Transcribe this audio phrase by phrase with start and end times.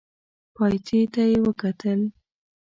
[0.55, 1.99] پايڅې ته يې وکتل.